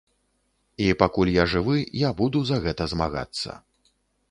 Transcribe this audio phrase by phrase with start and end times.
[0.85, 3.49] І пакуль я жывы, я буду за гэта змагацца.